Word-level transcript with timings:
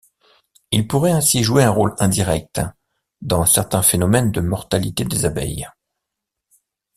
Il 0.71 0.87
pourrait 0.87 1.11
ainsi 1.11 1.43
jouer 1.43 1.63
un 1.63 1.69
rôle 1.69 1.93
indirect 1.99 2.59
dans 3.21 3.45
certains 3.45 3.83
phénomènes 3.83 4.31
de 4.31 4.41
mortalité 4.41 5.05
des 5.05 5.25
abeilles. 5.25 5.69